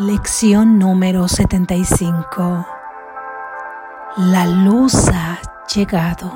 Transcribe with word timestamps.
Lección 0.00 0.78
número 0.78 1.26
75. 1.26 2.64
La 4.16 4.46
luz 4.46 4.94
ha 5.08 5.40
llegado. 5.74 6.30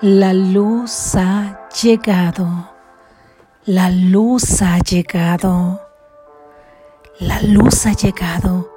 La 0.00 0.32
luz 0.32 1.14
ha 1.14 1.68
llegado. 1.82 2.70
La 3.66 3.90
luz 3.90 4.62
ha 4.62 4.78
llegado. 4.78 5.82
La 7.18 7.42
luz 7.42 7.84
ha 7.84 7.92
llegado. 7.92 8.70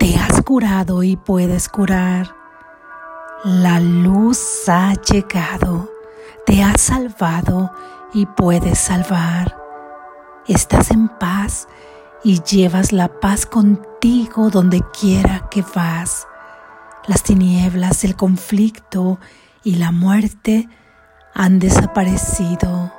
Te 0.00 0.16
has 0.16 0.42
curado 0.42 1.04
y 1.04 1.16
puedes 1.16 1.68
curar. 1.68 2.34
La 3.44 3.78
luz 3.78 4.68
ha 4.68 4.94
llegado. 4.94 5.88
Te 6.44 6.64
has 6.64 6.80
salvado 6.80 7.70
y 8.12 8.26
puedes 8.26 8.76
salvar. 8.76 9.56
Estás 10.48 10.90
en 10.90 11.08
paz 11.08 11.68
y 12.24 12.42
llevas 12.42 12.92
la 12.92 13.08
paz 13.20 13.46
contigo 13.46 14.50
donde 14.50 14.82
quiera 14.98 15.48
que 15.50 15.64
vas. 15.74 16.26
Las 17.06 17.22
tinieblas, 17.22 18.04
el 18.04 18.16
conflicto 18.16 19.18
y 19.64 19.76
la 19.76 19.92
muerte 19.92 20.68
han 21.34 21.58
desaparecido. 21.58 22.92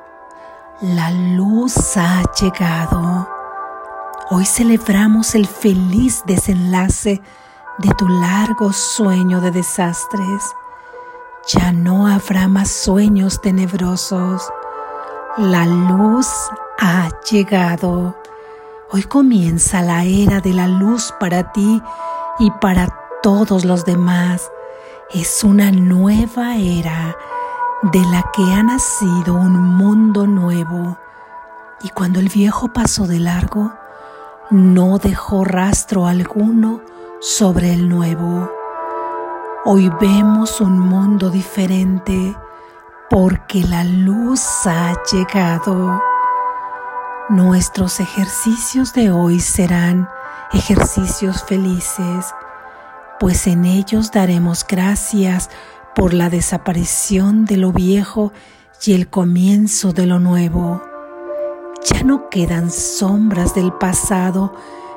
La 0.82 1.12
luz 1.12 1.98
ha 1.98 2.24
llegado. 2.40 3.30
Hoy 4.32 4.46
celebramos 4.46 5.36
el 5.36 5.46
feliz 5.46 6.24
desenlace 6.26 7.22
de 7.80 7.90
tu 7.96 8.08
largo 8.08 8.72
sueño 8.72 9.42
de 9.42 9.52
desastres. 9.52 10.44
Ya 11.48 11.72
no 11.72 12.08
habrá 12.08 12.48
más 12.48 12.70
sueños 12.70 13.42
tenebrosos. 13.42 14.50
La 15.38 15.66
luz 15.66 16.28
ha 16.80 17.10
llegado. 17.30 18.16
Hoy 18.92 19.04
comienza 19.04 19.84
la 19.84 20.04
era 20.04 20.42
de 20.42 20.52
la 20.52 20.68
luz 20.68 21.14
para 21.20 21.52
ti 21.52 21.80
y 22.40 22.50
para 22.50 22.88
todos 23.22 23.64
los 23.64 23.86
demás. 23.86 24.50
Es 25.12 25.44
una 25.44 25.72
nueva 25.72 26.58
era 26.58 27.16
de 27.84 28.00
la 28.06 28.32
que 28.34 28.42
ha 28.42 28.64
nacido 28.64 29.36
un 29.36 29.76
mundo 29.76 30.26
nuevo. 30.26 30.98
Y 31.84 31.90
cuando 31.90 32.20
el 32.20 32.30
viejo 32.30 32.74
pasó 32.74 33.06
de 33.06 33.20
largo, 33.20 33.72
no 34.50 34.98
dejó 34.98 35.46
rastro 35.46 36.08
alguno 36.08 36.82
sobre 37.22 37.72
el 37.76 37.90
nuevo. 37.90 38.52
Hoy 39.66 39.92
vemos 40.02 40.62
un 40.62 40.80
mundo 40.80 41.30
diferente 41.30 42.36
porque 43.08 43.62
la 43.62 43.84
luz 43.84 44.42
ha 44.66 44.96
llegado. 45.12 46.02
Nuestros 47.30 48.00
ejercicios 48.00 48.94
de 48.94 49.12
hoy 49.12 49.40
serán 49.40 50.10
ejercicios 50.52 51.44
felices, 51.44 52.26
pues 53.20 53.46
en 53.46 53.66
ellos 53.66 54.12
daremos 54.12 54.66
gracias 54.68 55.52
por 55.94 56.16
la 56.16 56.32
desaparición 56.32 57.46
de 57.46 57.58
lo 57.58 57.72
viejo 57.72 58.34
y 58.84 58.94
el 58.94 59.10
comienzo 59.10 59.94
de 59.94 60.08
lo 60.08 60.18
nuevo. 60.18 60.82
Ya 61.86 62.02
no 62.02 62.32
quedan 62.32 62.72
sombras 62.72 63.54
del 63.54 63.74
pasado 63.74 64.56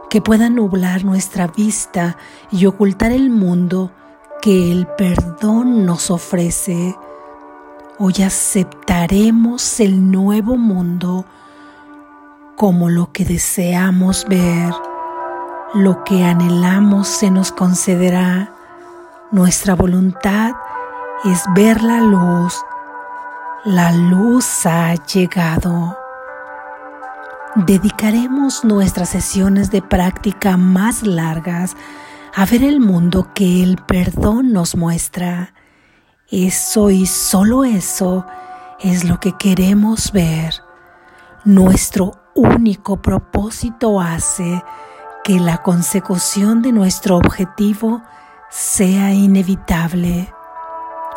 que 0.09 0.23
puedan 0.23 0.55
nublar 0.55 1.05
nuestra 1.05 1.49
vista 1.49 2.17
y 2.51 2.65
ocultar 2.65 3.13
el 3.13 3.29
mundo 3.29 3.93
que 4.41 4.73
el 4.73 4.87
perdón 4.87 5.85
nos 5.85 6.11
ofrece. 6.11 6.97
Hoy 7.99 8.15
aceptaremos 8.25 9.81
el 9.81 10.11
nuevo 10.11 10.57
mundo 10.57 11.27
como 12.63 12.89
lo 12.89 13.11
que 13.11 13.25
deseamos 13.25 14.25
ver, 14.29 14.73
lo 15.75 16.05
que 16.05 16.23
anhelamos 16.23 17.09
se 17.09 17.29
nos 17.29 17.51
concederá. 17.51 18.55
Nuestra 19.33 19.75
voluntad 19.75 20.53
es 21.25 21.43
ver 21.57 21.83
la 21.83 21.99
luz. 21.99 22.55
La 23.65 23.91
luz 23.91 24.65
ha 24.65 24.95
llegado. 24.95 25.99
Dedicaremos 27.57 28.65
nuestras 28.65 29.09
sesiones 29.09 29.73
de 29.73 29.83
práctica 29.83 30.57
más 30.57 31.03
largas 31.03 31.77
a 32.33 32.47
ver 32.47 32.63
el 32.63 32.79
mundo 32.79 33.33
que 33.35 33.65
el 33.65 33.77
perdón 33.77 34.53
nos 34.53 34.77
muestra. 34.77 35.53
Eso 36.31 36.91
y 36.91 37.07
solo 37.07 37.65
eso 37.65 38.25
es 38.79 39.03
lo 39.03 39.19
que 39.19 39.33
queremos 39.37 40.13
ver. 40.13 40.55
Nuestro 41.45 42.22
único 42.35 42.97
propósito 42.97 44.01
hace 44.01 44.63
que 45.25 45.39
la 45.39 45.59
consecución 45.59 46.63
de 46.63 46.73
nuestro 46.73 47.17
objetivo 47.17 48.03
sea 48.51 49.13
inevitable. 49.13 50.33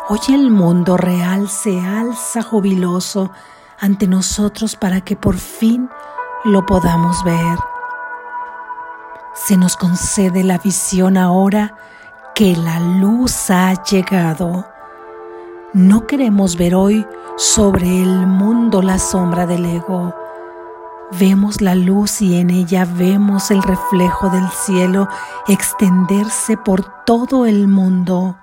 Hoy 0.08 0.20
el 0.28 0.50
mundo 0.50 0.96
real 0.96 1.48
se 1.48 1.80
alza 1.80 2.42
jubiloso 2.42 3.30
ante 3.80 4.06
nosotros 4.06 4.76
para 4.76 5.00
que 5.00 5.16
por 5.16 5.36
fin 5.36 5.90
lo 6.44 6.64
podamos 6.64 7.24
ver. 7.24 7.58
Se 9.34 9.56
nos 9.56 9.76
concede 9.76 10.44
la 10.44 10.58
visión 10.58 11.16
ahora 11.16 11.76
que 12.34 12.56
la 12.56 12.78
luz 12.78 13.50
ha 13.50 13.74
llegado. 13.82 14.66
No 15.72 16.06
queremos 16.06 16.56
ver 16.56 16.74
hoy 16.74 17.06
sobre 17.36 18.02
el 18.02 18.26
mundo 18.26 18.80
la 18.80 18.98
sombra 18.98 19.46
del 19.46 19.66
ego 19.66 20.14
Vemos 21.12 21.60
la 21.60 21.76
luz 21.76 22.20
y 22.20 22.36
en 22.36 22.50
ella 22.50 22.84
vemos 22.84 23.52
el 23.52 23.62
reflejo 23.62 24.28
del 24.28 24.48
cielo 24.50 25.08
extenderse 25.46 26.56
por 26.56 27.04
todo 27.04 27.46
el 27.46 27.68
mundo. 27.68 28.36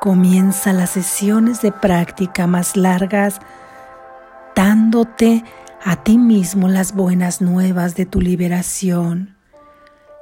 Comienza 0.00 0.72
las 0.72 0.90
sesiones 0.90 1.60
de 1.60 1.72
práctica 1.72 2.46
más 2.46 2.76
largas 2.76 3.40
dándote 4.54 5.44
a 5.84 5.96
ti 5.96 6.16
mismo 6.16 6.68
las 6.68 6.94
buenas 6.94 7.40
nuevas 7.40 7.96
de 7.96 8.06
tu 8.06 8.20
liberación. 8.20 9.36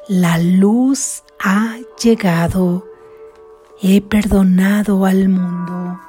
La 0.08 0.38
luz 0.38 1.22
ha 1.44 1.76
llegado. 2.02 2.86
He 3.82 4.00
perdonado 4.00 5.04
al 5.04 5.28
mundo. 5.28 6.00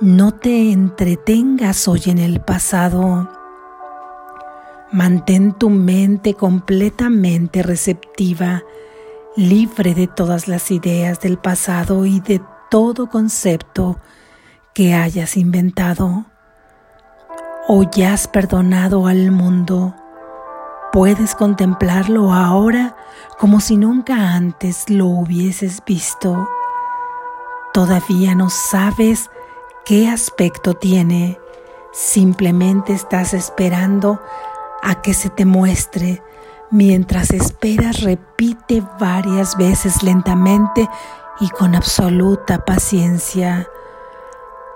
No 0.00 0.32
te 0.32 0.72
entretengas 0.72 1.86
hoy 1.86 2.04
en 2.06 2.16
el 2.16 2.40
pasado. 2.40 3.28
Mantén 4.92 5.52
tu 5.52 5.68
mente 5.68 6.32
completamente 6.32 7.62
receptiva, 7.62 8.62
libre 9.36 9.94
de 9.94 10.06
todas 10.06 10.48
las 10.48 10.70
ideas 10.70 11.20
del 11.20 11.36
pasado 11.36 12.06
y 12.06 12.20
de 12.20 12.40
todo 12.70 13.10
concepto 13.10 14.00
que 14.72 14.94
hayas 14.94 15.36
inventado. 15.36 16.24
Hoy 17.68 17.90
has 18.02 18.26
perdonado 18.26 19.06
al 19.06 19.30
mundo. 19.30 19.94
Puedes 20.92 21.34
contemplarlo 21.34 22.32
ahora 22.32 22.96
como 23.38 23.60
si 23.60 23.76
nunca 23.76 24.32
antes 24.32 24.88
lo 24.88 25.08
hubieses 25.08 25.82
visto. 25.84 26.48
Todavía 27.74 28.34
no 28.34 28.48
sabes 28.48 29.28
qué 29.84 30.08
aspecto 30.08 30.74
tiene, 30.74 31.38
simplemente 31.92 32.92
estás 32.92 33.34
esperando 33.34 34.20
a 34.82 35.02
que 35.02 35.14
se 35.14 35.30
te 35.30 35.44
muestre. 35.44 36.22
Mientras 36.70 37.30
esperas, 37.30 38.02
repite 38.02 38.82
varias 38.98 39.56
veces 39.56 40.02
lentamente 40.02 40.88
y 41.40 41.48
con 41.50 41.74
absoluta 41.74 42.64
paciencia. 42.64 43.66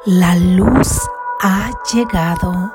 La 0.04 0.34
luz 0.36 1.00
ha 1.40 1.70
llegado. 1.92 2.72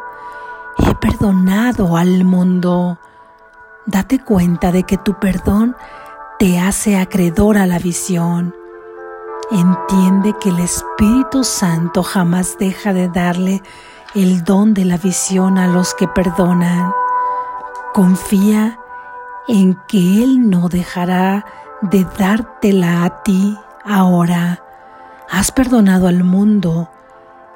He 0.77 0.95
perdonado 0.95 1.97
al 1.97 2.23
mundo. 2.23 2.97
Date 3.85 4.23
cuenta 4.23 4.71
de 4.71 4.83
que 4.83 4.97
tu 4.97 5.19
perdón 5.19 5.75
te 6.37 6.59
hace 6.59 6.97
acreedor 6.97 7.57
a 7.57 7.65
la 7.65 7.79
visión. 7.79 8.55
Entiende 9.51 10.35
que 10.39 10.49
el 10.49 10.59
Espíritu 10.59 11.43
Santo 11.43 12.03
jamás 12.03 12.57
deja 12.59 12.93
de 12.93 13.07
darle 13.07 13.63
el 14.13 14.43
don 14.43 14.75
de 14.75 14.85
la 14.85 14.97
visión 14.97 15.57
a 15.57 15.67
los 15.67 15.95
que 15.95 16.07
perdonan. 16.07 16.93
Confía 17.93 18.79
en 19.47 19.75
que 19.87 20.23
Él 20.23 20.51
no 20.51 20.69
dejará 20.69 21.45
de 21.81 22.05
dártela 22.17 23.03
a 23.05 23.23
ti 23.23 23.57
ahora. 23.83 24.63
Has 25.31 25.51
perdonado 25.51 26.07
al 26.07 26.23
mundo. 26.23 26.91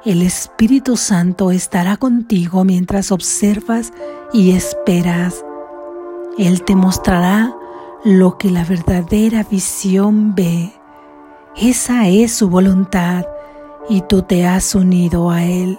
El 0.03 0.23
Espíritu 0.23 0.97
Santo 0.97 1.51
estará 1.51 1.97
contigo 1.97 2.63
mientras 2.63 3.11
observas 3.11 3.93
y 4.33 4.55
esperas. 4.55 5.45
Él 6.39 6.63
te 6.63 6.75
mostrará 6.75 7.55
lo 8.03 8.39
que 8.39 8.49
la 8.49 8.65
verdadera 8.65 9.43
visión 9.43 10.33
ve. 10.33 10.73
Esa 11.55 12.07
es 12.07 12.33
su 12.33 12.49
voluntad 12.49 13.25
y 13.87 14.01
tú 14.01 14.23
te 14.23 14.47
has 14.47 14.73
unido 14.73 15.29
a 15.29 15.43
Él. 15.43 15.77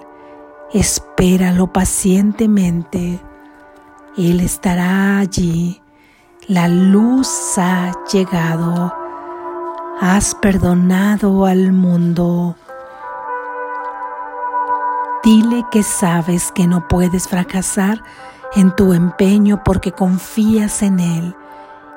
Espéralo 0.73 1.73
pacientemente. 1.73 3.21
Él 4.17 4.39
estará 4.39 5.19
allí. 5.19 5.83
La 6.47 6.69
luz 6.69 7.29
ha 7.59 7.93
llegado. 8.13 8.95
Has 10.01 10.37
perdonado 10.37 11.45
al 11.45 11.73
mundo. 11.73 12.55
Dile 15.25 15.65
que 15.73 15.83
sabes 15.83 16.53
que 16.53 16.69
no 16.69 16.87
puedes 16.87 17.27
fracasar 17.27 18.01
en 18.55 18.77
tu 18.77 18.93
empeño 18.93 19.65
porque 19.65 19.91
confías 19.91 20.83
en 20.83 21.01
Él 21.01 21.37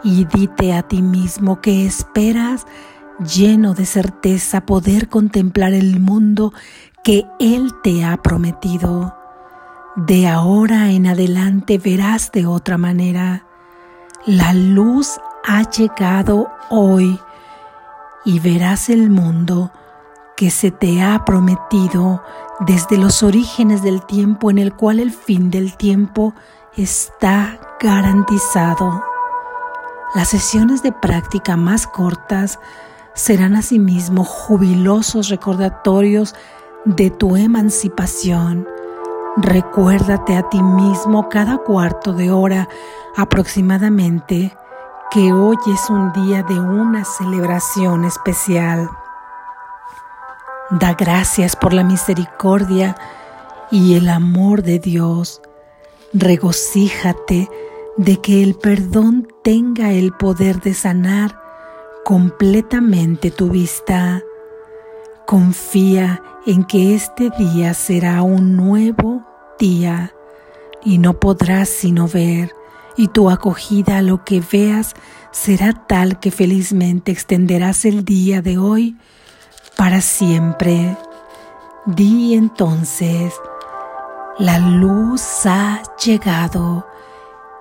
y 0.03 0.25
dite 0.25 0.73
a 0.73 0.81
ti 0.81 1.03
mismo 1.03 1.61
que 1.61 1.85
esperas 1.85 2.65
lleno 3.19 3.73
de 3.73 3.85
certeza 3.85 4.65
poder 4.65 5.09
contemplar 5.09 5.73
el 5.73 5.99
mundo 5.99 6.53
que 7.03 7.25
Él 7.39 7.71
te 7.83 8.03
ha 8.03 8.17
prometido. 8.17 9.15
De 9.95 10.27
ahora 10.27 10.91
en 10.91 11.07
adelante 11.07 11.77
verás 11.77 12.31
de 12.31 12.45
otra 12.45 12.77
manera. 12.77 13.45
La 14.25 14.53
luz 14.53 15.19
ha 15.45 15.69
llegado 15.69 16.49
hoy 16.69 17.19
y 18.25 18.39
verás 18.39 18.89
el 18.89 19.09
mundo 19.09 19.71
que 20.35 20.51
se 20.51 20.69
te 20.69 21.01
ha 21.01 21.25
prometido 21.25 22.21
desde 22.59 22.97
los 22.97 23.23
orígenes 23.23 23.81
del 23.81 24.05
tiempo 24.05 24.51
en 24.51 24.59
el 24.59 24.73
cual 24.75 24.99
el 24.99 25.11
fin 25.11 25.49
del 25.49 25.75
tiempo 25.77 26.33
está 26.75 27.59
garantizado. 27.79 29.03
Las 30.13 30.29
sesiones 30.29 30.83
de 30.83 30.91
práctica 30.91 31.55
más 31.57 31.87
cortas 31.87 32.59
serán 33.17 33.55
asimismo 33.55 34.23
jubilosos 34.23 35.29
recordatorios 35.29 36.35
de 36.85 37.09
tu 37.09 37.35
emancipación. 37.35 38.67
Recuérdate 39.37 40.37
a 40.37 40.47
ti 40.49 40.61
mismo 40.61 41.27
cada 41.27 41.57
cuarto 41.57 42.13
de 42.13 42.31
hora 42.31 42.69
aproximadamente 43.15 44.55
que 45.09 45.33
hoy 45.33 45.57
es 45.73 45.89
un 45.89 46.13
día 46.13 46.43
de 46.43 46.59
una 46.59 47.05
celebración 47.05 48.05
especial. 48.05 48.87
Da 50.69 50.93
gracias 50.93 51.55
por 51.55 51.73
la 51.73 51.83
misericordia 51.83 52.95
y 53.71 53.95
el 53.95 54.09
amor 54.09 54.61
de 54.61 54.77
Dios. 54.77 55.41
Regocíjate 56.13 57.49
de 57.97 58.21
que 58.21 58.43
el 58.43 58.53
perdón 58.53 59.27
tenga 59.43 59.91
el 59.91 60.11
poder 60.13 60.61
de 60.61 60.75
sanar 60.75 61.46
completamente 62.07 63.31
tu 63.31 63.49
vista. 63.49 64.23
Confía 65.25 66.23
en 66.45 66.63
que 66.63 66.95
este 66.95 67.29
día 67.37 67.73
será 67.73 68.21
un 68.21 68.55
nuevo 68.55 69.27
día 69.59 70.13
y 70.85 70.99
no 70.99 71.19
podrás 71.19 71.67
sino 71.67 72.07
ver, 72.07 72.53
y 72.95 73.09
tu 73.09 73.29
acogida 73.29 73.97
a 73.97 74.01
lo 74.01 74.23
que 74.23 74.41
veas 74.53 74.93
será 75.31 75.85
tal 75.85 76.17
que 76.21 76.31
felizmente 76.31 77.11
extenderás 77.11 77.83
el 77.83 78.05
día 78.05 78.41
de 78.41 78.57
hoy 78.57 78.95
para 79.75 79.99
siempre. 79.99 80.95
Di 81.87 82.35
entonces, 82.35 83.33
la 84.39 84.59
luz 84.59 85.45
ha 85.45 85.83
llegado 86.01 86.87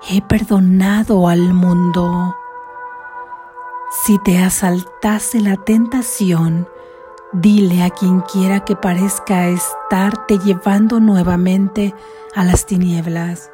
he 0.09 0.23
perdonado 0.23 1.27
al 1.27 1.53
mundo. 1.53 2.37
Si 3.91 4.19
te 4.19 4.39
asaltase 4.39 5.41
la 5.41 5.57
tentación, 5.57 6.69
dile 7.33 7.83
a 7.83 7.91
quien 7.91 8.21
quiera 8.21 8.61
que 8.61 8.77
parezca 8.77 9.49
estarte 9.49 10.39
llevando 10.39 11.01
nuevamente 11.01 11.95
a 12.35 12.45
las 12.45 12.67
tinieblas. 12.67 13.51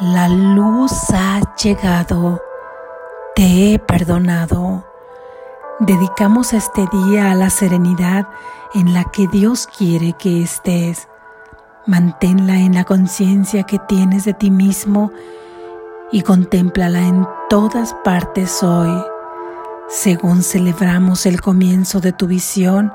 La 0.00 0.28
luz 0.28 0.92
ha 1.12 1.40
llegado, 1.54 2.42
te 3.34 3.74
he 3.74 3.78
perdonado. 3.78 4.84
Dedicamos 5.78 6.52
este 6.52 6.86
día 6.92 7.30
a 7.30 7.34
la 7.34 7.50
serenidad 7.50 8.28
en 8.74 8.92
la 8.92 9.04
que 9.04 9.28
Dios 9.28 9.66
quiere 9.66 10.14
que 10.14 10.42
estés 10.42 11.08
Manténla 11.86 12.60
en 12.60 12.74
la 12.74 12.84
conciencia 12.84 13.64
que 13.64 13.78
tienes 13.78 14.24
de 14.24 14.32
ti 14.32 14.50
mismo 14.50 15.12
y 16.14 16.22
contémplala 16.22 17.00
en 17.00 17.26
todas 17.50 17.92
partes 18.04 18.62
hoy, 18.62 19.04
según 19.88 20.44
celebramos 20.44 21.26
el 21.26 21.40
comienzo 21.40 21.98
de 21.98 22.12
tu 22.12 22.28
visión 22.28 22.92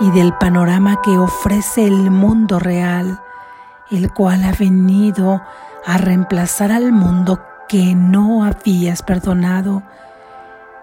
y 0.00 0.10
del 0.10 0.34
panorama 0.34 1.00
que 1.00 1.16
ofrece 1.16 1.86
el 1.86 2.10
mundo 2.10 2.58
real, 2.58 3.20
el 3.92 4.12
cual 4.12 4.42
ha 4.42 4.50
venido 4.50 5.40
a 5.86 5.98
reemplazar 5.98 6.72
al 6.72 6.90
mundo 6.90 7.40
que 7.68 7.94
no 7.94 8.42
habías 8.42 9.04
perdonado 9.04 9.84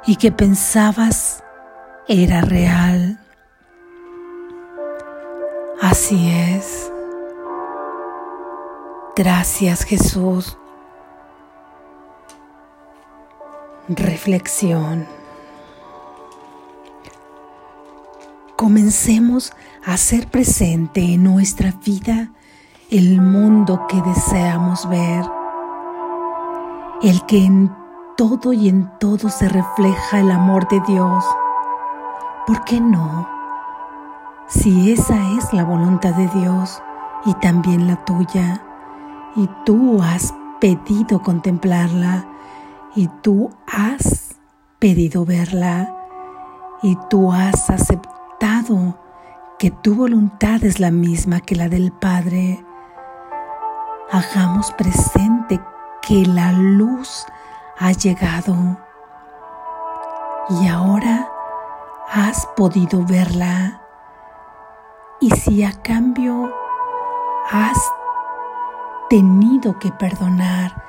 y 0.05 0.15
que 0.15 0.31
pensabas 0.31 1.43
era 2.07 2.39
real. 2.39 3.19
Así 5.81 6.31
es. 6.31 6.89
Gracias 9.17 9.83
Jesús. 9.83 10.57
Reflexión. 13.89 15.07
Comencemos 18.57 19.53
a 19.85 19.93
hacer 19.93 20.27
presente 20.27 21.13
en 21.13 21.23
nuestra 21.23 21.71
vida 21.85 22.31
el 22.91 23.21
mundo 23.21 23.87
que 23.87 24.01
deseamos 24.01 24.89
ver, 24.89 25.23
el 27.01 27.25
que 27.27 27.45
en 27.45 27.73
todo 28.17 28.51
y 28.51 28.67
en 28.67 28.91
todo 28.99 29.29
se 29.29 29.47
refleja 29.47 30.19
el 30.19 30.31
amor 30.31 30.67
de 30.67 30.81
Dios. 30.81 31.23
¿Por 32.45 32.65
qué 32.65 32.81
no? 32.81 33.25
Si 34.49 34.91
esa 34.91 35.31
es 35.37 35.53
la 35.53 35.63
voluntad 35.63 36.13
de 36.13 36.27
Dios 36.27 36.81
y 37.25 37.33
también 37.35 37.87
la 37.87 38.03
tuya, 38.03 38.61
y 39.37 39.49
tú 39.65 40.03
has 40.03 40.33
pedido 40.59 41.21
contemplarla 41.21 42.25
y 42.95 43.07
tú 43.21 43.49
has 43.67 44.35
pedido 44.79 45.25
verla 45.25 45.93
y 46.81 46.97
tú 47.09 47.31
has 47.31 47.69
aceptado 47.69 48.99
que 49.59 49.71
tu 49.71 49.95
voluntad 49.95 50.63
es 50.63 50.79
la 50.79 50.91
misma 50.91 51.39
que 51.39 51.55
la 51.55 51.69
del 51.69 51.91
Padre. 51.91 52.63
Hagamos 54.11 54.71
presente 54.73 55.59
que 56.01 56.25
la 56.25 56.51
luz 56.51 57.25
ha 57.79 57.91
llegado 57.91 58.77
y 60.49 60.67
ahora 60.67 61.29
has 62.11 62.45
podido 62.55 63.03
verla. 63.03 63.81
Y 65.19 65.31
si 65.31 65.63
a 65.63 65.71
cambio 65.81 66.53
has 67.51 67.77
tenido 69.09 69.79
que 69.79 69.91
perdonar. 69.91 70.83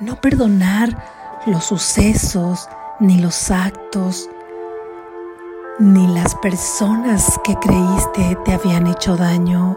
No 0.00 0.16
perdonar 0.16 1.21
los 1.46 1.64
sucesos, 1.64 2.68
ni 3.00 3.18
los 3.18 3.50
actos, 3.50 4.28
ni 5.78 6.06
las 6.06 6.34
personas 6.36 7.40
que 7.42 7.56
creíste 7.56 8.36
te 8.44 8.52
habían 8.52 8.86
hecho 8.86 9.16
daño, 9.16 9.76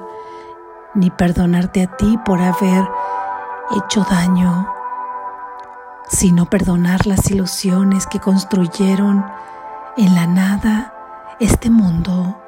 ni 0.94 1.10
perdonarte 1.10 1.84
a 1.84 1.98
ti 1.98 2.20
por 2.24 2.40
haber 2.40 2.88
hecho 3.76 4.06
daño, 4.10 4.68
sino 6.08 6.46
perdonar 6.46 7.08
las 7.08 7.32
ilusiones 7.32 8.06
que 8.06 8.20
construyeron 8.20 9.26
en 9.98 10.14
la 10.14 10.28
nada 10.28 10.94
este 11.40 11.70
mundo. 11.72 12.40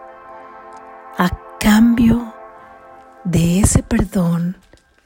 A 1.18 1.30
cambio 1.60 2.34
de 3.24 3.62
ese 3.62 3.82
perdón, 3.82 4.58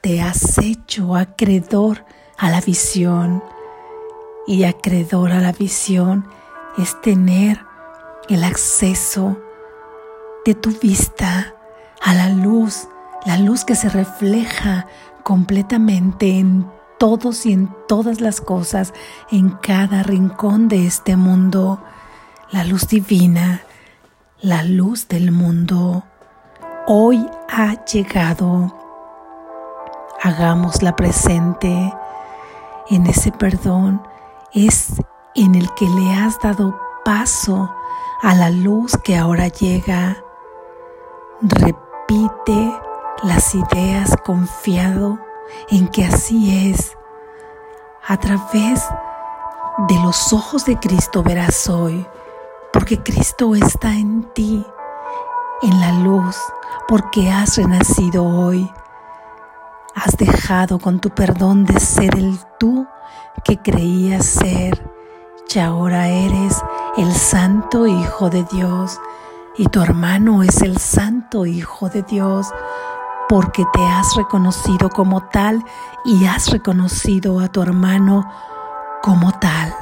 te 0.02 0.20
has 0.20 0.58
hecho 0.58 1.16
acreedor 1.16 2.04
a 2.36 2.50
la 2.50 2.60
visión 2.60 3.42
y 4.46 4.64
acreedor 4.64 5.32
a 5.32 5.40
la 5.40 5.52
visión 5.52 6.26
es 6.78 7.00
tener 7.00 7.64
el 8.28 8.44
acceso 8.44 9.38
de 10.44 10.54
tu 10.54 10.70
vista 10.78 11.54
a 12.00 12.14
la 12.14 12.28
luz, 12.28 12.88
la 13.24 13.38
luz 13.38 13.64
que 13.64 13.74
se 13.74 13.88
refleja 13.88 14.86
completamente 15.22 16.38
en 16.38 16.66
todos 16.98 17.46
y 17.46 17.52
en 17.52 17.74
todas 17.88 18.20
las 18.20 18.40
cosas, 18.40 18.92
en 19.30 19.50
cada 19.50 20.02
rincón 20.02 20.68
de 20.68 20.86
este 20.86 21.16
mundo, 21.16 21.82
la 22.50 22.64
luz 22.64 22.88
divina, 22.88 23.62
la 24.40 24.62
luz 24.62 25.08
del 25.08 25.32
mundo, 25.32 26.04
hoy 26.86 27.26
ha 27.48 27.84
llegado. 27.84 28.76
Hagámosla 30.22 30.94
presente 30.94 31.92
en 32.90 33.06
ese 33.06 33.32
perdón, 33.32 34.02
es 34.54 34.92
en 35.34 35.54
el 35.54 35.72
que 35.74 35.88
le 35.88 36.12
has 36.12 36.38
dado 36.40 36.78
paso 37.04 37.74
a 38.20 38.34
la 38.34 38.50
luz 38.50 38.96
que 39.02 39.16
ahora 39.16 39.48
llega. 39.48 40.22
Repite 41.40 42.80
las 43.22 43.54
ideas 43.54 44.14
confiado 44.24 45.18
en 45.70 45.88
que 45.88 46.04
así 46.04 46.70
es. 46.70 46.96
A 48.06 48.18
través 48.18 48.84
de 49.88 49.98
los 50.00 50.32
ojos 50.32 50.66
de 50.66 50.78
Cristo 50.78 51.22
verás 51.22 51.68
hoy, 51.68 52.06
porque 52.72 53.02
Cristo 53.02 53.54
está 53.54 53.94
en 53.94 54.24
ti, 54.34 54.66
en 55.62 55.80
la 55.80 55.92
luz, 55.92 56.36
porque 56.88 57.30
has 57.30 57.56
renacido 57.56 58.24
hoy. 58.24 58.70
Has 59.94 60.16
dejado 60.16 60.78
con 60.78 61.00
tu 61.00 61.10
perdón 61.10 61.64
de 61.64 61.78
ser 61.80 62.16
el 62.16 62.38
tú 62.58 62.86
que 63.44 63.58
creías 63.58 64.24
ser 64.26 64.92
y 65.54 65.58
ahora 65.58 66.08
eres 66.08 66.62
el 66.96 67.12
santo 67.12 67.86
Hijo 67.86 68.30
de 68.30 68.42
Dios 68.44 68.98
y 69.58 69.66
tu 69.66 69.82
hermano 69.82 70.42
es 70.42 70.62
el 70.62 70.78
santo 70.78 71.44
Hijo 71.44 71.90
de 71.90 72.02
Dios 72.02 72.48
porque 73.28 73.66
te 73.72 73.84
has 73.84 74.16
reconocido 74.16 74.88
como 74.88 75.28
tal 75.28 75.62
y 76.06 76.24
has 76.24 76.50
reconocido 76.50 77.40
a 77.40 77.48
tu 77.48 77.60
hermano 77.60 78.30
como 79.02 79.38
tal. 79.38 79.74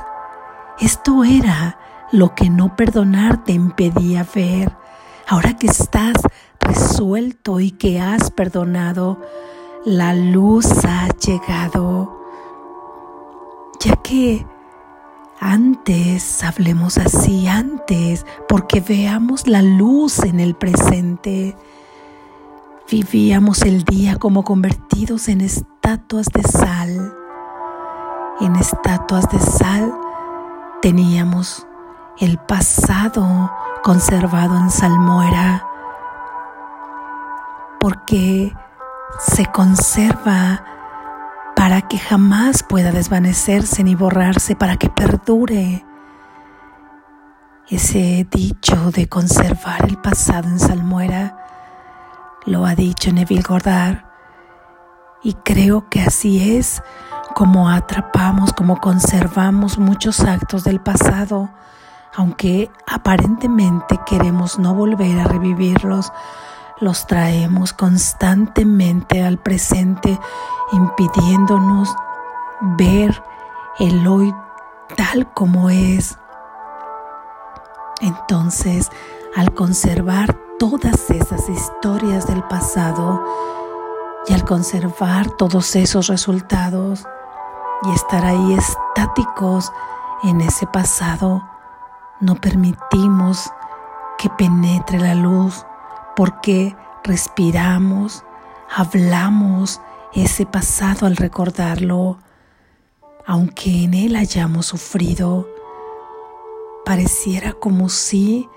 Esto 0.81 1.23
era 1.23 1.79
lo 2.11 2.35
que 2.35 2.51
no 2.51 2.75
perdonar 2.75 3.45
te 3.45 3.53
impedía 3.53 4.27
ver. 4.35 4.77
Ahora 5.29 5.57
que 5.57 5.69
estás 5.69 6.17
resuelto 6.59 7.61
y 7.61 7.71
que 7.71 8.01
has 8.01 8.33
perdonado, 8.33 9.21
la 9.85 10.15
luz 10.15 10.67
ha 10.85 11.09
llegado. 11.11 12.20
Ya 13.81 13.97
que 13.97 14.47
antes, 15.41 16.45
hablemos 16.45 16.99
así, 16.99 17.49
antes, 17.49 18.27
porque 18.47 18.83
veamos 18.83 19.47
la 19.47 19.63
luz 19.63 20.19
en 20.19 20.39
el 20.39 20.55
presente. 20.55 21.57
Vivíamos 22.91 23.63
el 23.63 23.85
día 23.85 24.17
como 24.17 24.45
convertidos 24.45 25.29
en 25.29 25.41
estatuas 25.41 26.27
de 26.27 26.43
sal. 26.43 27.15
En 28.41 28.55
estatuas 28.57 29.31
de 29.31 29.39
sal 29.39 29.95
teníamos 30.83 31.67
el 32.19 32.37
pasado 32.37 33.51
conservado 33.83 34.59
en 34.59 34.71
salmuera, 34.71 35.67
porque 37.81 38.55
se 39.19 39.47
conserva 39.47 40.63
que 41.91 41.99
jamás 41.99 42.63
pueda 42.63 42.93
desvanecerse 42.93 43.83
ni 43.83 43.97
borrarse, 43.97 44.55
para 44.55 44.77
que 44.77 44.89
perdure. 44.89 45.85
Ese 47.69 48.29
dicho 48.31 48.93
de 48.93 49.09
conservar 49.09 49.87
el 49.89 49.99
pasado 49.99 50.49
en 50.49 50.61
salmuera 50.61 51.37
lo 52.47 52.65
ha 52.65 52.77
dicho 52.77 53.13
Neville 53.13 53.43
Goddard 53.43 54.05
y 55.25 55.35
creo 55.35 55.89
que 55.89 56.01
así 56.01 56.57
es 56.57 56.81
como 57.35 57.69
atrapamos, 57.69 58.53
como 58.53 58.81
conservamos 58.81 59.77
muchos 59.77 60.21
actos 60.21 60.63
del 60.63 60.81
pasado, 60.81 61.51
aunque 62.15 62.71
aparentemente 62.87 63.99
queremos 64.07 64.61
no 64.61 64.75
volver 64.75 65.19
a 65.19 65.25
revivirlos, 65.25 66.13
los 66.81 67.07
traemos 67.07 67.73
constantemente 67.73 69.23
al 69.23 69.39
presente, 69.39 70.19
impidiéndonos 70.73 71.95
ver 72.79 73.23
el 73.79 74.07
hoy 74.07 74.35
tal 74.97 75.33
como 75.33 75.71
es. 75.71 76.17
Entonces, 78.01 78.91
al 79.37 79.53
conservar 79.55 80.35
todas 80.59 81.11
esas 81.11 81.49
historias 81.49 82.27
del 82.27 82.43
pasado 82.45 83.23
y 84.27 84.33
al 84.33 84.45
conservar 84.45 85.31
todos 85.31 85.77
esos 85.77 86.07
resultados 86.09 87.07
y 87.83 87.93
estar 87.93 88.25
ahí 88.25 88.55
estáticos 88.55 89.71
en 90.23 90.41
ese 90.41 90.67
pasado, 90.67 91.43
no 92.21 92.35
permitimos 92.35 93.51
que 94.19 94.29
penetre 94.31 94.99
la 94.99 95.15
luz 95.15 95.65
porque 96.17 96.77
respiramos, 97.05 98.25
hablamos 98.75 99.81
ese 100.13 100.47
pasado 100.47 101.07
al 101.07 101.17
recordarlo, 101.17 102.19
aunque 103.27 103.85
en 103.85 103.95
él 103.95 104.17
hayamos 104.17 104.67
sufrido, 104.67 105.49
pareciera 106.85 107.53
como 107.53 107.89
si 107.89 108.49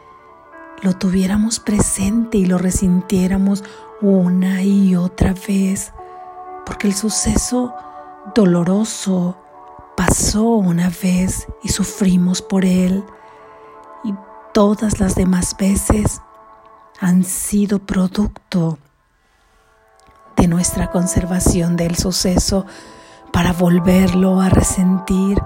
lo 0.82 0.94
tuviéramos 0.94 1.60
presente 1.60 2.38
y 2.38 2.46
lo 2.46 2.58
resintiéramos 2.58 3.64
una 4.02 4.64
y 4.64 4.96
otra 4.96 5.34
vez, 5.48 5.94
porque 6.66 6.88
el 6.88 6.94
suceso 6.94 7.74
doloroso 8.34 9.38
pasó 9.96 10.44
una 10.44 10.90
vez 10.90 11.48
y 11.62 11.70
sufrimos 11.70 12.42
por 12.42 12.66
él, 12.66 13.06
y 14.04 14.14
todas 14.54 15.00
las 15.00 15.16
demás 15.16 15.56
veces 15.58 16.22
han 17.04 17.26
sido 17.26 17.80
producto 17.80 18.80
de 20.38 20.48
nuestra 20.48 20.90
conservación 20.90 21.76
del 21.76 21.98
suceso 21.98 22.66
para 23.34 23.52
volverlo 23.52 24.40
a 24.40 24.48
resentir 24.48 25.38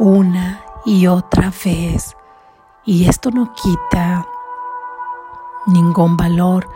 una 0.00 0.64
y 0.84 1.06
otra 1.06 1.52
vez. 1.64 2.16
Y 2.84 3.08
esto 3.08 3.30
no 3.30 3.54
quita 3.54 4.26
ningún 5.66 6.16
valor 6.16 6.68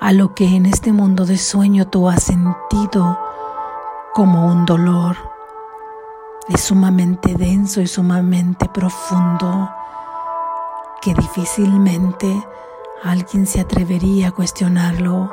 a 0.00 0.12
lo 0.12 0.36
que 0.36 0.54
en 0.54 0.64
este 0.64 0.92
mundo 0.92 1.26
de 1.26 1.36
sueño 1.36 1.88
tú 1.88 2.08
has 2.08 2.22
sentido 2.22 3.18
como 4.14 4.46
un 4.46 4.66
dolor. 4.66 5.16
Es 6.48 6.60
sumamente 6.60 7.34
denso 7.34 7.80
y 7.80 7.88
sumamente 7.88 8.68
profundo 8.68 9.68
que 11.02 11.12
difícilmente 11.12 12.46
alguien 13.02 13.46
se 13.46 13.60
atrevería 13.60 14.28
a 14.28 14.32
cuestionarlo. 14.32 15.30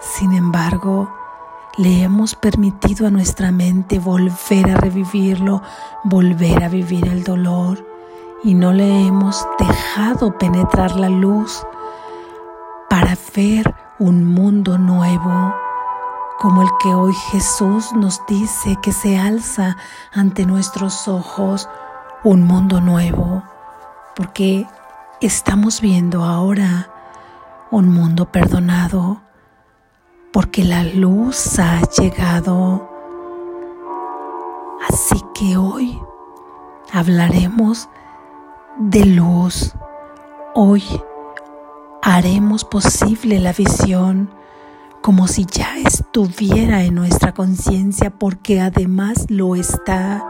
Sin 0.00 0.32
embargo, 0.32 1.12
le 1.76 2.02
hemos 2.02 2.34
permitido 2.34 3.06
a 3.06 3.10
nuestra 3.10 3.50
mente 3.50 3.98
volver 3.98 4.70
a 4.70 4.76
revivirlo, 4.76 5.62
volver 6.04 6.62
a 6.62 6.68
vivir 6.68 7.08
el 7.08 7.24
dolor 7.24 7.84
y 8.44 8.54
no 8.54 8.72
le 8.72 9.06
hemos 9.06 9.46
dejado 9.58 10.36
penetrar 10.38 10.96
la 10.96 11.08
luz 11.08 11.66
para 12.88 13.16
ver 13.34 13.74
un 13.98 14.24
mundo 14.24 14.78
nuevo 14.78 15.54
como 16.38 16.62
el 16.62 16.68
que 16.78 16.94
hoy 16.94 17.14
Jesús 17.30 17.92
nos 17.94 18.20
dice 18.26 18.76
que 18.82 18.92
se 18.92 19.16
alza 19.16 19.76
ante 20.12 20.44
nuestros 20.44 21.08
ojos, 21.08 21.68
un 22.22 22.42
mundo 22.42 22.80
nuevo, 22.80 23.42
porque 24.14 24.66
estamos 25.26 25.80
viendo 25.80 26.22
ahora 26.22 26.90
un 27.70 27.88
mundo 27.88 28.30
perdonado 28.30 29.22
porque 30.34 30.64
la 30.64 30.84
luz 30.84 31.58
ha 31.58 31.80
llegado. 31.98 32.90
Así 34.86 35.22
que 35.34 35.56
hoy 35.56 35.98
hablaremos 36.92 37.88
de 38.76 39.06
luz. 39.06 39.72
Hoy 40.54 40.84
haremos 42.02 42.64
posible 42.66 43.40
la 43.40 43.54
visión 43.54 44.30
como 45.00 45.26
si 45.26 45.46
ya 45.46 45.78
estuviera 45.78 46.82
en 46.82 46.96
nuestra 46.96 47.32
conciencia 47.32 48.10
porque 48.10 48.60
además 48.60 49.24
lo 49.30 49.56
está. 49.56 50.22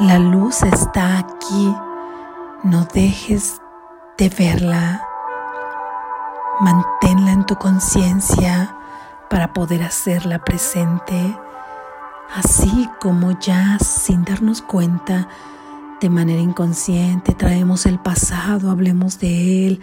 La 0.00 0.18
luz 0.18 0.64
está 0.64 1.18
aquí. 1.18 1.72
No 2.64 2.88
dejes 2.92 3.60
de 4.18 4.28
verla. 4.30 5.02
Manténla 6.60 7.32
en 7.32 7.44
tu 7.44 7.56
conciencia 7.56 8.74
para 9.28 9.52
poder 9.52 9.82
hacerla 9.82 10.38
presente, 10.38 11.36
así 12.34 12.88
como 13.00 13.38
ya 13.38 13.78
sin 13.78 14.24
darnos 14.24 14.62
cuenta, 14.62 15.28
de 16.00 16.10
manera 16.10 16.40
inconsciente, 16.40 17.34
traemos 17.34 17.86
el 17.86 17.98
pasado, 17.98 18.70
hablemos 18.70 19.18
de 19.18 19.66
él, 19.66 19.80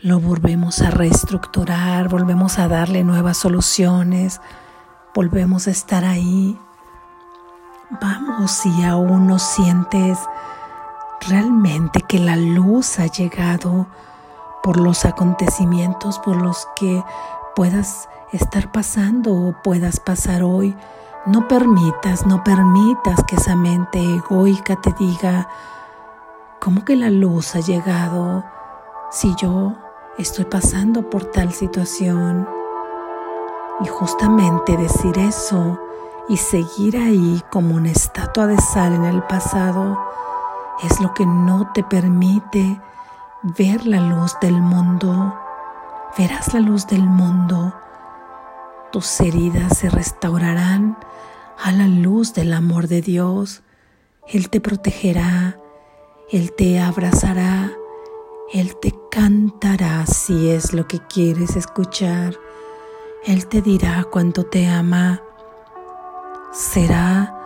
lo 0.00 0.20
volvemos 0.20 0.80
a 0.80 0.90
reestructurar, 0.90 2.08
volvemos 2.08 2.58
a 2.58 2.68
darle 2.68 3.04
nuevas 3.04 3.36
soluciones, 3.36 4.40
volvemos 5.14 5.66
a 5.66 5.72
estar 5.72 6.04
ahí. 6.04 6.58
Vamos, 8.00 8.52
si 8.52 8.84
aún 8.84 9.26
no 9.26 9.38
sientes 9.40 10.18
realmente 11.28 12.00
que 12.02 12.18
la 12.18 12.36
luz 12.36 12.98
ha 12.98 13.06
llegado 13.06 13.86
por 14.62 14.78
los 14.78 15.04
acontecimientos 15.04 16.18
por 16.18 16.36
los 16.36 16.66
que 16.76 17.02
puedas 17.54 18.08
estar 18.32 18.70
pasando 18.72 19.34
o 19.34 19.54
puedas 19.62 20.00
pasar 20.00 20.42
hoy. 20.42 20.76
No 21.26 21.48
permitas, 21.48 22.26
no 22.26 22.42
permitas 22.44 23.22
que 23.24 23.36
esa 23.36 23.56
mente 23.56 23.98
egoica 23.98 24.76
te 24.76 24.92
diga, 24.98 25.48
¿cómo 26.60 26.84
que 26.84 26.96
la 26.96 27.10
luz 27.10 27.54
ha 27.56 27.60
llegado 27.60 28.44
si 29.10 29.34
yo 29.36 29.74
estoy 30.18 30.46
pasando 30.46 31.08
por 31.10 31.24
tal 31.24 31.52
situación? 31.52 32.48
Y 33.82 33.88
justamente 33.88 34.76
decir 34.76 35.18
eso 35.18 35.78
y 36.28 36.36
seguir 36.36 36.96
ahí 36.96 37.42
como 37.50 37.74
una 37.74 37.90
estatua 37.90 38.46
de 38.46 38.58
sal 38.58 38.94
en 38.94 39.04
el 39.04 39.22
pasado 39.22 40.09
es 40.82 41.00
lo 41.00 41.12
que 41.14 41.26
no 41.26 41.70
te 41.72 41.82
permite 41.84 42.80
ver 43.42 43.86
la 43.86 44.00
luz 44.00 44.36
del 44.40 44.60
mundo. 44.60 45.34
Verás 46.16 46.54
la 46.54 46.60
luz 46.60 46.86
del 46.86 47.02
mundo. 47.02 47.74
Tus 48.92 49.20
heridas 49.20 49.78
se 49.78 49.90
restaurarán 49.90 50.98
a 51.62 51.72
la 51.72 51.86
luz 51.86 52.34
del 52.34 52.52
amor 52.52 52.88
de 52.88 53.02
Dios. 53.02 53.62
Él 54.26 54.50
te 54.50 54.60
protegerá, 54.60 55.58
Él 56.30 56.52
te 56.52 56.80
abrazará, 56.80 57.72
Él 58.52 58.76
te 58.80 58.94
cantará 59.10 60.06
si 60.06 60.50
es 60.50 60.72
lo 60.72 60.86
que 60.86 61.00
quieres 61.00 61.56
escuchar. 61.56 62.34
Él 63.24 63.46
te 63.46 63.60
dirá 63.60 64.04
cuánto 64.10 64.44
te 64.44 64.66
ama. 64.66 65.20
Será 66.52 67.39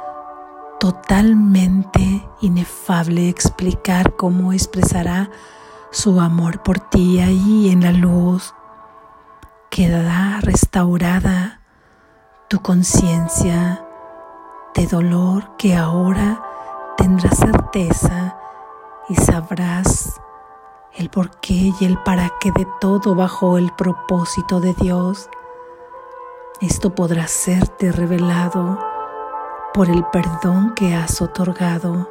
totalmente 0.79 2.27
inefable 2.41 3.29
explicar 3.29 4.17
cómo 4.17 4.53
expresará 4.53 5.31
su 5.91 6.21
amor 6.21 6.63
por 6.63 6.79
ti 6.79 7.21
ahí 7.21 7.71
en 7.71 7.83
la 7.83 7.93
luz. 7.93 8.55
Quedará 9.71 10.41
restaurada 10.41 11.61
tu 12.49 12.61
conciencia 12.61 13.85
de 14.75 14.87
dolor 14.87 15.57
que 15.57 15.77
ahora 15.77 16.43
tendrás 16.97 17.39
certeza 17.39 18.37
y 19.09 19.15
sabrás 19.15 20.21
el 20.95 21.11
porqué 21.11 21.73
y 21.81 21.85
el 21.85 21.99
para 21.99 22.31
qué 22.41 22.53
de 22.53 22.67
todo 22.81 23.15
bajo 23.15 23.59
el 23.59 23.73
propósito 23.73 24.61
de 24.61 24.75
Dios. 24.75 25.29
Esto 26.61 26.95
podrá 26.95 27.27
serte 27.27 27.91
revelado 27.91 28.94
por 29.75 29.91
el 29.91 30.05
perdón 30.05 30.73
que 30.77 30.95
has 30.95 31.21
otorgado, 31.21 32.09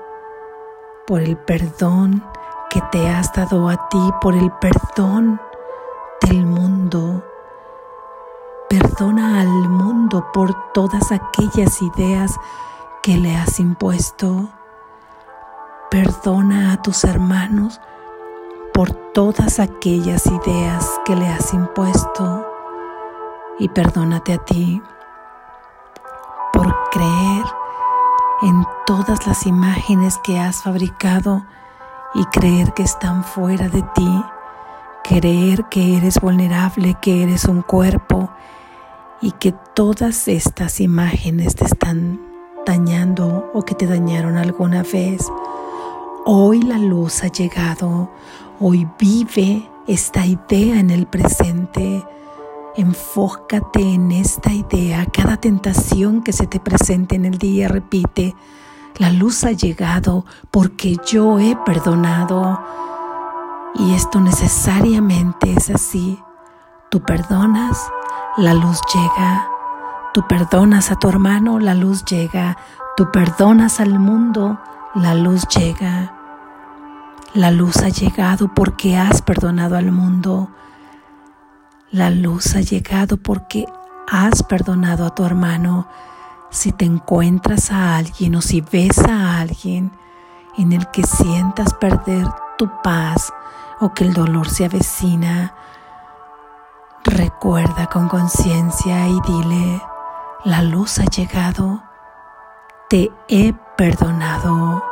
por 1.07 1.21
el 1.21 1.37
perdón 1.37 2.21
que 2.69 2.81
te 2.91 3.07
has 3.07 3.31
dado 3.31 3.69
a 3.69 3.87
ti, 3.87 4.11
por 4.19 4.35
el 4.35 4.51
perdón 4.51 5.39
del 6.19 6.45
mundo. 6.45 7.23
Perdona 8.69 9.39
al 9.39 9.47
mundo 9.47 10.29
por 10.33 10.73
todas 10.73 11.13
aquellas 11.13 11.81
ideas 11.81 12.35
que 13.01 13.17
le 13.17 13.33
has 13.33 13.57
impuesto. 13.61 14.49
Perdona 15.89 16.73
a 16.73 16.81
tus 16.81 17.05
hermanos 17.05 17.79
por 18.73 18.91
todas 18.91 19.61
aquellas 19.61 20.25
ideas 20.25 20.99
que 21.05 21.15
le 21.15 21.29
has 21.29 21.53
impuesto 21.53 22.45
y 23.57 23.69
perdónate 23.69 24.33
a 24.33 24.37
ti 24.39 24.81
creer 26.93 27.43
en 28.43 28.65
todas 28.85 29.25
las 29.25 29.47
imágenes 29.47 30.19
que 30.23 30.39
has 30.39 30.61
fabricado 30.61 31.43
y 32.13 32.23
creer 32.25 32.73
que 32.73 32.83
están 32.83 33.23
fuera 33.23 33.67
de 33.67 33.81
ti, 33.95 34.23
creer 35.03 35.65
que 35.71 35.97
eres 35.97 36.19
vulnerable, 36.21 36.95
que 37.01 37.23
eres 37.23 37.45
un 37.45 37.63
cuerpo 37.63 38.29
y 39.21 39.31
que 39.31 39.53
todas 39.73 40.27
estas 40.27 40.79
imágenes 40.79 41.55
te 41.55 41.65
están 41.65 42.21
dañando 42.63 43.49
o 43.55 43.63
que 43.63 43.73
te 43.73 43.87
dañaron 43.87 44.37
alguna 44.37 44.83
vez. 44.83 45.31
Hoy 46.25 46.61
la 46.61 46.77
luz 46.77 47.23
ha 47.23 47.27
llegado, 47.27 48.11
hoy 48.59 48.87
vive 48.99 49.67
esta 49.87 50.27
idea 50.27 50.79
en 50.79 50.91
el 50.91 51.07
presente 51.07 52.05
Enfócate 52.75 53.81
en 53.81 54.11
esta 54.11 54.51
idea. 54.51 55.05
Cada 55.05 55.37
tentación 55.37 56.23
que 56.23 56.33
se 56.33 56.47
te 56.47 56.59
presente 56.59 57.15
en 57.15 57.25
el 57.25 57.37
día, 57.37 57.67
repite, 57.67 58.35
la 58.97 59.11
luz 59.11 59.43
ha 59.43 59.51
llegado 59.51 60.25
porque 60.49 60.97
yo 61.05 61.37
he 61.37 61.55
perdonado. 61.55 62.59
Y 63.75 63.93
esto 63.93 64.19
necesariamente 64.19 65.53
es 65.53 65.69
así. 65.69 66.19
Tú 66.89 67.01
perdonas, 67.01 67.77
la 68.37 68.55
luz 68.55 68.79
llega. 68.91 69.47
Tú 70.11 70.27
perdonas 70.27 70.89
a 70.89 70.95
tu 70.95 71.09
hermano, 71.09 71.59
la 71.59 71.75
luz 71.75 72.03
llega. 72.05 72.57
Tú 72.97 73.11
perdonas 73.11 73.79
al 73.79 73.99
mundo, 73.99 74.59
la 74.95 75.13
luz 75.13 75.47
llega. 75.47 76.15
La 77.35 77.51
luz 77.51 77.77
ha 77.77 77.89
llegado 77.89 78.47
porque 78.47 78.97
has 78.97 79.21
perdonado 79.21 79.75
al 79.75 79.91
mundo. 79.91 80.49
La 81.93 82.09
luz 82.09 82.55
ha 82.55 82.61
llegado 82.61 83.17
porque 83.17 83.67
has 84.11 84.41
perdonado 84.41 85.05
a 85.05 85.13
tu 85.13 85.25
hermano. 85.25 85.87
Si 86.49 86.71
te 86.71 86.85
encuentras 86.85 87.69
a 87.69 87.97
alguien 87.97 88.33
o 88.33 88.41
si 88.41 88.61
ves 88.61 88.97
a 88.97 89.39
alguien 89.39 89.91
en 90.57 90.73
el 90.73 90.89
que 90.89 91.03
sientas 91.03 91.71
perder 91.75 92.25
tu 92.57 92.67
paz 92.81 93.31
o 93.79 93.93
que 93.93 94.05
el 94.05 94.13
dolor 94.13 94.49
se 94.49 94.65
avecina, 94.65 95.53
recuerda 97.03 97.85
con 97.85 98.09
conciencia 98.09 99.07
y 99.07 99.21
dile, 99.27 99.79
la 100.45 100.63
luz 100.63 100.97
ha 100.97 101.05
llegado, 101.05 101.83
te 102.89 103.11
he 103.27 103.53
perdonado 103.77 104.83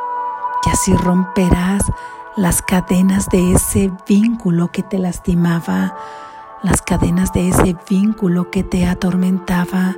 y 0.64 0.70
así 0.70 0.94
romperás 0.94 1.82
las 2.36 2.62
cadenas 2.62 3.26
de 3.28 3.54
ese 3.54 3.90
vínculo 4.06 4.70
que 4.70 4.84
te 4.84 5.00
lastimaba 5.00 5.96
las 6.62 6.80
cadenas 6.80 7.32
de 7.32 7.48
ese 7.48 7.76
vínculo 7.88 8.50
que 8.50 8.62
te 8.62 8.86
atormentaba 8.86 9.96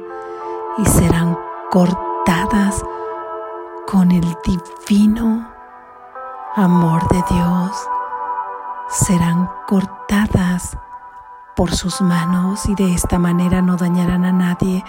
y 0.79 0.87
serán 0.87 1.39
cortadas 1.71 2.83
con 3.87 4.11
el 4.11 4.25
divino 4.45 5.49
amor 6.57 7.07
de 7.09 7.23
Dios. 7.31 7.71
Serán 8.89 9.51
cortadas 9.67 10.77
por 11.55 11.73
sus 11.73 12.01
manos 12.01 12.67
y 12.67 12.75
de 12.75 12.95
esta 12.95 13.19
manera 13.19 13.61
no 13.61 13.77
dañarán 13.77 14.25
a 14.25 14.33
nadie, 14.33 14.85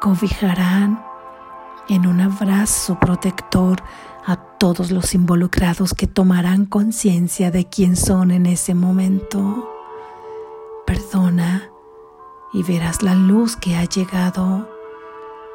cobijarán 0.00 1.04
en 1.88 2.06
un 2.06 2.20
abrazo 2.20 2.98
protector 3.00 3.82
a 4.26 4.36
todos 4.36 4.90
los 4.90 5.14
involucrados 5.14 5.94
que 5.94 6.06
tomarán 6.06 6.66
conciencia 6.66 7.50
de 7.50 7.66
quién 7.66 7.96
son 7.96 8.30
en 8.30 8.46
ese 8.46 8.74
momento. 8.74 9.77
Perdona 10.88 11.70
y 12.50 12.62
verás 12.62 13.02
la 13.02 13.14
luz 13.14 13.56
que 13.56 13.76
ha 13.76 13.84
llegado. 13.84 14.66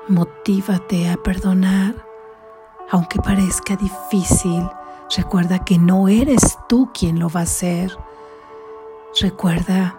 Motívate 0.07 1.09
a 1.09 1.17
perdonar. 1.17 2.05
Aunque 2.91 3.17
parezca 3.17 3.75
difícil, 3.75 4.69
recuerda 5.17 5.65
que 5.65 5.79
no 5.79 6.07
eres 6.07 6.59
tú 6.69 6.91
quien 6.93 7.17
lo 7.17 7.29
va 7.29 7.39
a 7.39 7.43
hacer. 7.43 7.97
Recuerda 9.19 9.97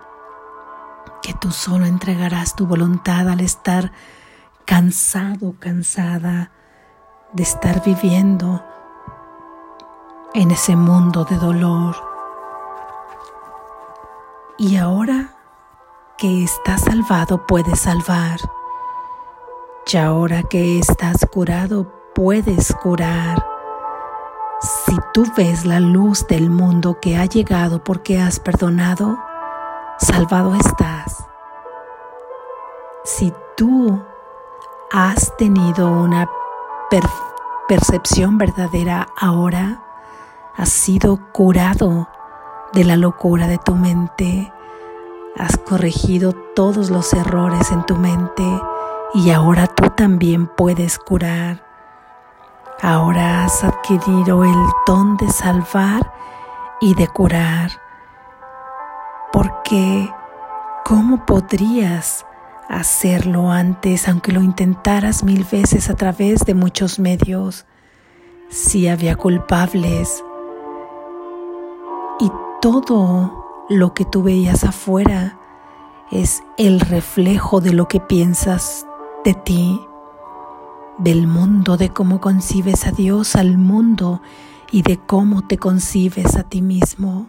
que 1.21 1.35
tú 1.35 1.51
solo 1.51 1.87
entregarás 1.87 2.55
tu 2.55 2.69
voluntad 2.69 3.29
al 3.29 3.41
estar 3.41 3.91
cansado, 4.65 5.57
cansada 5.59 6.53
de 7.33 7.43
estar 7.43 7.83
viviendo 7.85 8.65
en 10.33 10.53
ese 10.53 10.77
mundo 10.77 11.25
de 11.25 11.39
dolor. 11.39 12.14
Y 14.57 14.77
ahora 14.77 15.35
que 16.17 16.45
estás 16.45 16.83
salvado, 16.83 17.45
puedes 17.45 17.81
salvar. 17.81 18.39
Y 19.93 19.97
ahora 19.97 20.45
que 20.45 20.79
estás 20.79 21.27
curado, 21.27 21.93
puedes 22.15 22.73
curar. 22.77 23.45
Si 24.61 24.97
tú 25.13 25.25
ves 25.37 25.65
la 25.65 25.81
luz 25.81 26.27
del 26.29 26.51
mundo 26.51 27.01
que 27.01 27.17
ha 27.17 27.27
llegado 27.27 27.83
porque 27.83 28.21
has 28.21 28.39
perdonado, 28.39 29.19
salvado 29.99 30.55
estás. 30.55 31.27
Si 33.05 33.35
tú 33.57 34.01
has 34.93 35.37
tenido 35.37 35.91
una 35.91 36.31
percepción 37.69 38.39
verdadera 38.39 39.09
ahora, 39.19 39.83
has 40.57 40.69
sido 40.69 41.19
curado 41.33 42.07
de 42.75 42.85
la 42.85 42.97
locura 42.97 43.47
de 43.47 43.59
tu 43.59 43.75
mente. 43.75 44.53
Has 45.37 45.57
corregido 45.57 46.33
todos 46.33 46.91
los 46.91 47.13
errores 47.13 47.71
en 47.71 47.85
tu 47.87 47.97
mente 47.97 48.45
y 49.15 49.31
ahora 49.31 49.67
tú 49.69 49.91
también 49.91 50.49
puedes 50.49 50.99
curar. 50.99 51.65
Ahora 52.83 53.45
has 53.45 53.63
adquirido 53.63 54.45
el 54.45 54.57
don 54.87 55.17
de 55.17 55.31
salvar 55.31 56.13
y 56.81 56.95
de 56.95 57.07
curar. 57.07 57.71
Porque, 59.33 60.13
¿cómo 60.85 61.25
podrías 61.25 62.27
hacerlo 62.69 63.51
antes, 63.51 64.09
aunque 64.09 64.33
lo 64.33 64.43
intentaras 64.43 65.23
mil 65.23 65.45
veces 65.45 65.91
a 65.91 65.95
través 65.95 66.41
de 66.41 66.55
muchos 66.55 66.99
medios? 66.99 67.67
Si 68.51 68.89
había 68.89 69.17
culpables, 69.17 70.23
todo 72.65 73.67
lo 73.69 73.93
que 73.93 74.07
tú 74.07 74.23
veías 74.23 74.65
afuera 74.65 75.39
es 76.11 76.43
el 76.57 76.81
reflejo 76.81 77.61
de 77.61 77.75
lo 77.75 77.89
que 77.89 78.01
piensas 78.01 78.87
de 79.23 79.35
ti, 79.35 79.87
del 80.97 81.27
mundo, 81.27 81.77
de 81.77 81.91
cómo 81.91 82.23
concibes 82.23 82.87
a 82.87 82.91
Dios, 82.91 83.37
al 83.37 83.59
mundo 83.59 84.23
y 84.71 84.81
de 84.81 84.97
cómo 84.97 85.47
te 85.47 85.59
concibes 85.59 86.37
a 86.37 86.45
ti 86.45 86.63
mismo. 86.63 87.27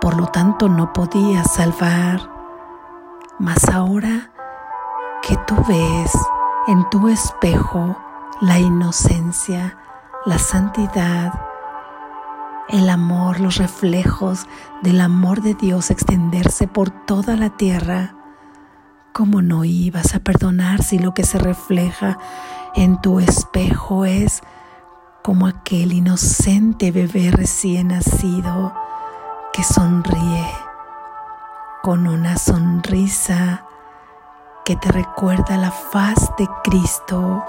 Por 0.00 0.16
lo 0.16 0.28
tanto, 0.28 0.70
no 0.70 0.94
podías 0.94 1.52
salvar. 1.52 2.30
Mas 3.38 3.68
ahora 3.68 4.32
que 5.20 5.36
tú 5.46 5.56
ves 5.68 6.10
en 6.68 6.88
tu 6.88 7.06
espejo 7.08 7.98
la 8.40 8.58
inocencia, 8.58 9.76
la 10.24 10.38
santidad, 10.38 11.34
el 12.68 12.88
amor, 12.90 13.40
los 13.40 13.56
reflejos 13.56 14.46
del 14.82 15.00
amor 15.00 15.42
de 15.42 15.54
Dios 15.54 15.90
extenderse 15.90 16.66
por 16.66 16.90
toda 16.90 17.36
la 17.36 17.50
tierra, 17.50 18.16
¿cómo 19.12 19.40
no 19.40 19.64
ibas 19.64 20.14
a 20.14 20.20
perdonar 20.20 20.82
si 20.82 20.98
lo 20.98 21.14
que 21.14 21.24
se 21.24 21.38
refleja 21.38 22.18
en 22.74 23.00
tu 23.00 23.20
espejo 23.20 24.04
es 24.04 24.42
como 25.22 25.46
aquel 25.46 25.92
inocente 25.92 26.90
bebé 26.90 27.30
recién 27.30 27.88
nacido 27.88 28.74
que 29.52 29.62
sonríe 29.62 30.46
con 31.82 32.06
una 32.06 32.36
sonrisa 32.36 33.64
que 34.64 34.74
te 34.74 34.90
recuerda 34.90 35.56
la 35.56 35.70
faz 35.70 36.32
de 36.36 36.48
Cristo? 36.64 37.44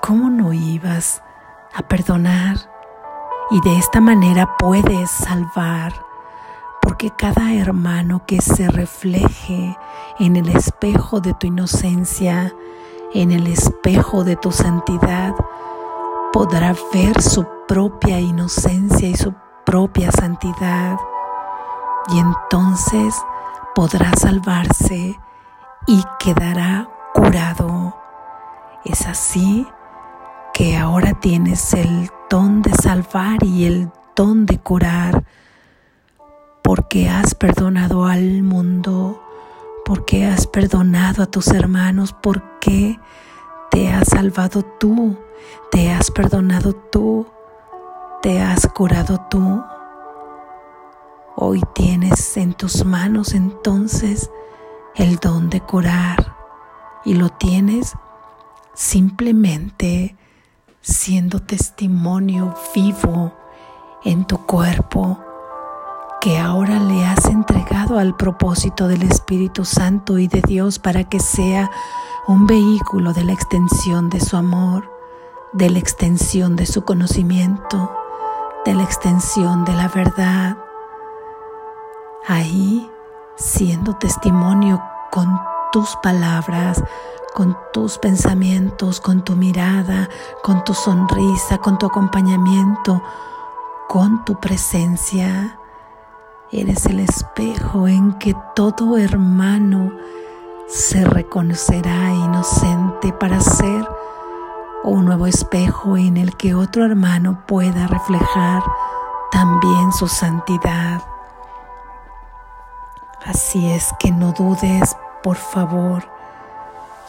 ¿Cómo 0.00 0.30
no 0.30 0.54
ibas 0.54 1.22
a 1.74 1.82
perdonar? 1.82 2.69
Y 3.52 3.60
de 3.62 3.78
esta 3.78 4.00
manera 4.00 4.56
puedes 4.58 5.10
salvar, 5.10 5.92
porque 6.80 7.10
cada 7.10 7.52
hermano 7.52 8.24
que 8.24 8.40
se 8.40 8.70
refleje 8.70 9.76
en 10.20 10.36
el 10.36 10.48
espejo 10.50 11.20
de 11.20 11.34
tu 11.34 11.48
inocencia, 11.48 12.54
en 13.12 13.32
el 13.32 13.48
espejo 13.48 14.22
de 14.22 14.36
tu 14.36 14.52
santidad, 14.52 15.34
podrá 16.32 16.76
ver 16.92 17.20
su 17.20 17.44
propia 17.66 18.20
inocencia 18.20 19.08
y 19.08 19.16
su 19.16 19.34
propia 19.66 20.12
santidad. 20.12 20.96
Y 22.12 22.20
entonces 22.20 23.20
podrá 23.74 24.12
salvarse 24.16 25.18
y 25.88 26.04
quedará 26.20 26.88
curado. 27.14 27.96
Es 28.84 29.06
así 29.06 29.66
que 30.54 30.76
ahora 30.76 31.14
tienes 31.14 31.74
el 31.74 32.10
don 32.30 32.62
de 32.62 32.72
salvar 32.80 33.42
y 33.42 33.64
el 33.64 33.90
don 34.14 34.46
de 34.46 34.56
curar, 34.60 35.24
porque 36.62 37.08
has 37.08 37.34
perdonado 37.34 38.06
al 38.06 38.44
mundo, 38.44 39.20
porque 39.84 40.24
has 40.24 40.46
perdonado 40.46 41.24
a 41.24 41.26
tus 41.26 41.48
hermanos, 41.48 42.14
porque 42.22 43.00
te 43.72 43.90
has 43.92 44.10
salvado 44.10 44.62
tú, 44.62 45.18
te 45.72 45.90
has 45.90 46.12
perdonado 46.12 46.72
tú, 46.72 47.26
te 48.22 48.40
has 48.40 48.64
curado 48.68 49.26
tú. 49.28 49.64
Hoy 51.34 51.60
tienes 51.74 52.36
en 52.36 52.54
tus 52.54 52.84
manos 52.84 53.34
entonces 53.34 54.30
el 54.94 55.16
don 55.16 55.50
de 55.50 55.60
curar 55.62 56.36
y 57.04 57.14
lo 57.14 57.28
tienes 57.30 57.96
simplemente 58.72 60.16
siendo 60.82 61.40
testimonio 61.40 62.54
vivo 62.74 63.32
en 64.04 64.24
tu 64.26 64.46
cuerpo 64.46 65.18
que 66.20 66.38
ahora 66.38 66.78
le 66.78 67.04
has 67.04 67.26
entregado 67.26 67.98
al 67.98 68.16
propósito 68.16 68.88
del 68.88 69.02
Espíritu 69.02 69.64
Santo 69.64 70.18
y 70.18 70.26
de 70.26 70.42
Dios 70.42 70.78
para 70.78 71.04
que 71.04 71.20
sea 71.20 71.70
un 72.26 72.46
vehículo 72.46 73.12
de 73.12 73.24
la 73.24 73.32
extensión 73.32 74.08
de 74.08 74.20
su 74.20 74.36
amor, 74.36 74.90
de 75.52 75.70
la 75.70 75.78
extensión 75.78 76.56
de 76.56 76.66
su 76.66 76.84
conocimiento, 76.84 77.92
de 78.64 78.74
la 78.74 78.82
extensión 78.82 79.64
de 79.64 79.74
la 79.74 79.88
verdad. 79.88 80.58
Ahí, 82.26 82.90
siendo 83.36 83.96
testimonio 83.96 84.82
con 85.10 85.40
tus 85.72 85.96
palabras, 86.02 86.82
con 87.34 87.56
tus 87.72 87.98
pensamientos, 87.98 89.00
con 89.00 89.22
tu 89.22 89.36
mirada, 89.36 90.08
con 90.42 90.64
tu 90.64 90.74
sonrisa, 90.74 91.58
con 91.58 91.78
tu 91.78 91.86
acompañamiento, 91.86 93.02
con 93.88 94.24
tu 94.24 94.38
presencia. 94.40 95.58
Eres 96.52 96.86
el 96.86 97.00
espejo 97.00 97.86
en 97.86 98.14
que 98.14 98.34
todo 98.54 98.98
hermano 98.98 99.92
se 100.68 101.04
reconocerá 101.04 102.12
inocente 102.12 103.12
para 103.12 103.40
ser 103.40 103.88
un 104.82 105.04
nuevo 105.04 105.26
espejo 105.26 105.96
en 105.96 106.16
el 106.16 106.36
que 106.36 106.54
otro 106.54 106.84
hermano 106.84 107.44
pueda 107.46 107.86
reflejar 107.86 108.62
también 109.30 109.92
su 109.92 110.08
santidad. 110.08 111.02
Así 113.24 113.70
es 113.70 113.92
que 113.98 114.10
no 114.10 114.32
dudes, 114.32 114.96
por 115.22 115.36
favor, 115.36 116.04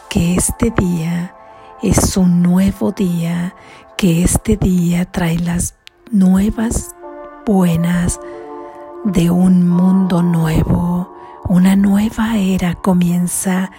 que 0.08 0.34
este 0.34 0.70
día 0.70 1.34
es 1.82 2.16
un 2.16 2.42
nuevo 2.42 2.92
día, 2.92 3.54
que 3.96 4.22
este 4.22 4.56
día 4.56 5.04
trae 5.04 5.38
las 5.38 5.74
nuevas 6.10 6.94
buenas 7.46 8.20
de 9.04 9.30
un 9.30 9.68
mundo 9.68 10.22
nuevo, 10.22 11.14
una 11.48 11.74
nueva 11.74 12.38
era 12.38 12.74
comienza, 12.74 13.70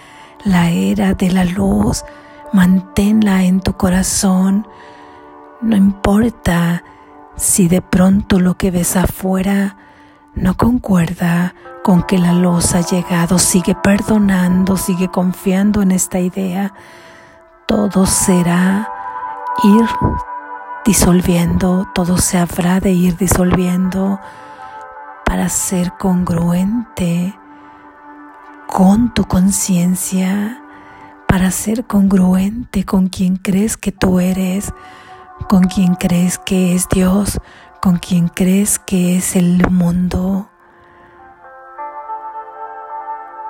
la 0.44 0.70
era 0.70 1.14
de 1.14 1.32
la 1.32 1.46
luz, 1.46 2.04
manténla 2.52 3.44
en 3.44 3.62
tu 3.62 3.74
corazón, 3.74 4.68
no 5.62 5.78
importa 5.78 6.84
si 7.36 7.68
de 7.68 7.82
pronto 7.82 8.40
lo 8.40 8.56
que 8.56 8.70
ves 8.70 8.96
afuera 8.96 9.78
no 10.36 10.56
concuerda 10.58 11.56
con 11.84 12.04
que 12.04 12.18
la 12.18 12.34
luz 12.34 12.76
ha 12.76 12.82
llegado, 12.82 13.38
sigue 13.38 13.76
perdonando, 13.76 14.78
sigue 14.78 15.10
confiando 15.10 15.82
en 15.82 15.92
esta 15.92 16.20
idea, 16.20 16.74
todo 17.68 18.06
será 18.06 18.90
ir 19.64 19.86
disolviendo, 20.86 21.88
todo 21.94 22.18
se 22.18 22.38
habrá 22.38 22.80
de 22.80 22.92
ir 22.92 23.18
disolviendo 23.18 24.20
para 25.26 25.50
ser 25.50 25.94
congruente 25.98 27.38
con 28.68 29.14
tu 29.14 29.26
conciencia, 29.26 30.62
para 31.28 31.52
ser 31.52 31.86
congruente 31.86 32.86
con 32.86 33.10
quien 33.10 33.36
crees 33.36 33.76
que 33.76 33.92
tú 33.92 34.22
eres, 34.22 34.74
con 35.50 35.64
quien 35.66 35.96
crees 35.96 36.38
que 36.38 36.76
es 36.76 36.88
Dios, 36.88 37.40
con 37.82 37.98
quien 37.98 38.30
crees 38.30 38.80
que 38.80 39.18
es 39.18 39.36
el 39.36 39.70
mundo. 39.70 40.53